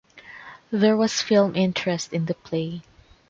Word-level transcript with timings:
There 0.71 0.97
was 0.97 1.21
film 1.21 1.55
interest 1.55 2.11
in 2.11 2.25
the 2.25 2.33
play. 2.33 2.81